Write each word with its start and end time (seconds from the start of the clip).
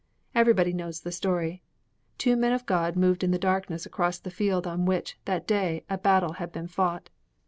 Everybody 0.33 0.73
knows 0.73 1.01
the 1.01 1.11
story. 1.11 1.61
Two 2.17 2.35
men 2.35 2.53
of 2.53 2.65
God 2.65 2.95
moved 2.95 3.23
in 3.23 3.29
the 3.29 3.37
darkness 3.37 3.85
across 3.85 4.17
the 4.17 4.31
field 4.31 4.65
on 4.65 4.85
which, 4.85 5.15
that 5.25 5.45
day, 5.45 5.85
a 5.91 5.97
battle 5.99 6.33
had 6.41 6.51
been 6.51 6.67
fought. 6.67 7.11